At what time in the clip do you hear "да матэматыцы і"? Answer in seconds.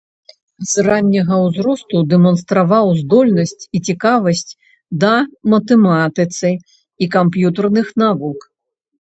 5.05-7.05